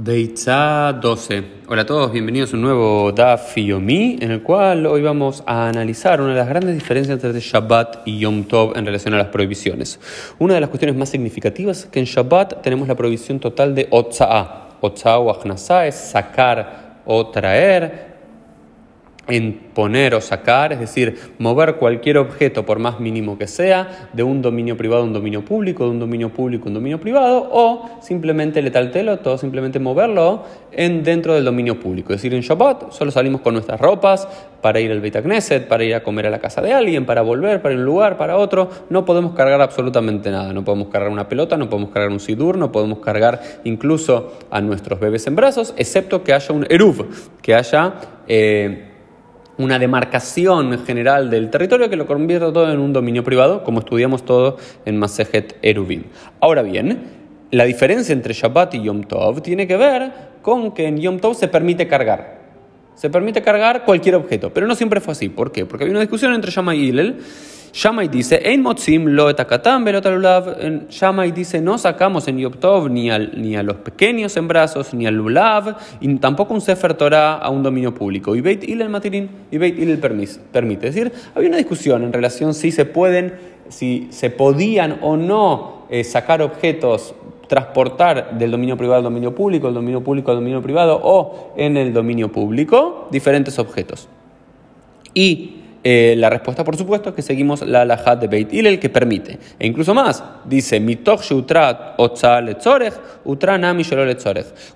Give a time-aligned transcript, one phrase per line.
[0.00, 1.44] Deitza 12.
[1.66, 5.68] Hola a todos, bienvenidos a un nuevo Daf Yomi, en el cual hoy vamos a
[5.68, 9.26] analizar una de las grandes diferencias entre Shabbat y Yom Tov en relación a las
[9.26, 9.98] prohibiciones.
[10.38, 13.88] Una de las cuestiones más significativas es que en Shabbat tenemos la prohibición total de
[13.90, 14.76] Otza'a.
[14.80, 18.17] Otza'a o Achnasá es sacar o traer,
[19.28, 24.22] en poner o sacar, es decir, mover cualquier objeto, por más mínimo que sea, de
[24.22, 27.48] un dominio privado a un dominio público, de un dominio público a un dominio privado,
[27.52, 32.12] o simplemente letaltelo, todo simplemente moverlo en, dentro del dominio público.
[32.12, 34.26] Es decir, en Shabbat solo salimos con nuestras ropas
[34.62, 37.20] para ir al Beit Knesset, para ir a comer a la casa de alguien, para
[37.22, 38.70] volver, para un lugar, para otro.
[38.88, 40.52] No podemos cargar absolutamente nada.
[40.52, 44.60] No podemos cargar una pelota, no podemos cargar un sidur, no podemos cargar incluso a
[44.60, 47.08] nuestros bebés en brazos, excepto que haya un eruv,
[47.42, 47.94] que haya...
[48.26, 48.84] Eh,
[49.58, 54.24] una demarcación general del territorio que lo convierta todo en un dominio privado, como estudiamos
[54.24, 56.06] todo en Masejet Eruvin.
[56.40, 57.02] Ahora bien,
[57.50, 60.12] la diferencia entre Shabbat y Yom Tov tiene que ver
[60.42, 62.38] con que en Yom Tov se permite cargar.
[62.94, 65.28] Se permite cargar cualquier objeto, pero no siempre fue así.
[65.28, 65.66] ¿Por qué?
[65.66, 67.18] Porque había una discusión entre Shammai y Hillel
[67.78, 69.84] Shammai dice, en motzim lo etakatam
[70.90, 75.14] Shammai dice, no sacamos en Yoptov ni, ni a los pequeños en brazos, ni al
[75.14, 78.34] lulav, y tampoco un sefer Torah a un dominio público.
[78.34, 80.88] Y Beit el Matirin, y Beit el permite.
[80.88, 83.34] Es decir, había una discusión en relación si se pueden,
[83.68, 87.14] si se podían o no eh, sacar objetos
[87.46, 91.76] transportar del dominio privado al dominio público, del dominio público al dominio privado o en
[91.76, 94.08] el dominio público diferentes objetos.
[95.14, 98.88] Y eh, la respuesta, por supuesto, es que seguimos la halajá de Beit Hillel que
[98.88, 99.38] permite.
[99.58, 100.82] E incluso más, dice,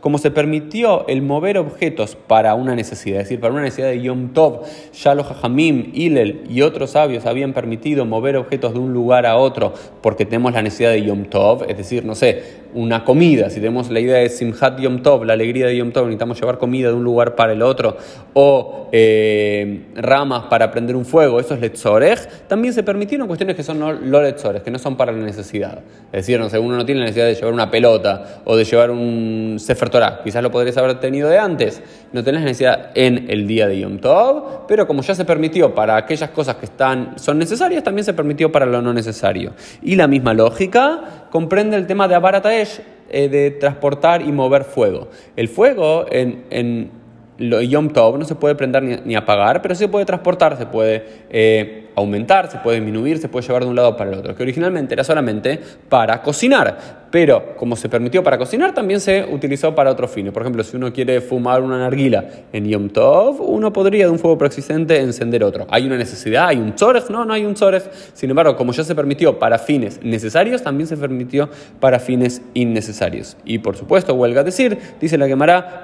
[0.01, 4.01] Como se permitió el mover objetos para una necesidad, es decir, para una necesidad de
[4.01, 8.93] Yom Tov, ya los Hajamim, Hillel y otros sabios habían permitido mover objetos de un
[8.93, 13.05] lugar a otro porque tenemos la necesidad de Yom Tov, es decir, no sé, una
[13.05, 16.41] comida, si tenemos la idea de Simhat Yom Tov, la alegría de Yom Tov, necesitamos
[16.41, 17.97] llevar comida de un lugar para el otro,
[18.35, 23.79] o eh, ramas para prender un fuego, esos letzorech, también se permitieron cuestiones que son
[23.79, 25.79] no, lo letzorech, que no son para la necesidad.
[26.07, 28.65] Es decir, no sé, uno no tiene la necesidad de llevar una pelota o de
[28.65, 31.83] llevar un Sefer Torah, quizás lo podrías haber tenido de antes,
[32.13, 35.97] no tenés necesidad en el día de Yom Tov, pero como ya se permitió para
[35.97, 39.53] aquellas cosas que están, son necesarias, también se permitió para lo no necesario.
[39.83, 42.81] Y la misma lógica comprende el tema de Abarataesh,
[43.15, 45.09] eh, de transportar y mover fuego.
[45.37, 47.02] El fuego en, en
[47.43, 51.05] Yom Tov no se puede prender ni, apagar, pero sí se puede transportar, se puede
[51.31, 54.43] eh, aumentar, se puede disminuir, se puede llevar de un lado para el otro, que
[54.43, 59.91] originalmente era solamente para cocinar, pero como se permitió para cocinar, también se utilizó para
[59.91, 60.33] otros fines.
[60.33, 64.19] Por ejemplo, si uno quiere fumar una narguila en Yom Tov, uno podría de un
[64.19, 65.67] fuego preexistente encender otro.
[65.69, 66.49] ¿Hay una necesidad?
[66.49, 67.11] ¿Hay un tzorech?
[67.11, 67.85] No, no hay un tzorech.
[68.15, 71.51] Sin embargo, como ya se permitió para fines necesarios, también se permitió
[71.81, 73.37] para fines innecesarios.
[73.45, 75.83] Y por supuesto, huelga decir, dice la Gemara,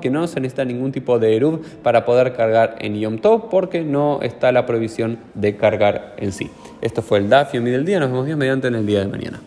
[0.00, 3.82] que no se necesita ningún tipo de eruv para poder cargar en Yom Tov, porque
[3.82, 6.50] no está la prohibición de cargar en sí.
[6.80, 7.98] Esto fue el Daf y del día.
[8.00, 9.40] Nos vemos Dios mediante en el día de mañana.